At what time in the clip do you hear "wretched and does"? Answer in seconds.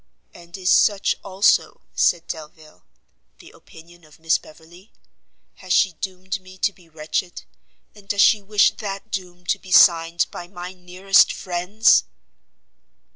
6.89-8.23